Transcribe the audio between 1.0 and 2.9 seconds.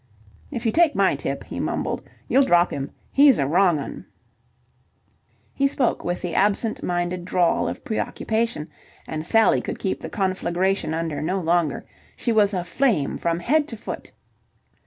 tip," he mumbled, "you'll drop him.